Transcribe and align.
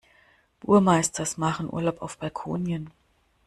Burmeisters 0.63 1.37
machen 1.37 1.71
Urlaub 1.71 2.01
auf 2.01 2.17
Balkonien. 2.17 2.89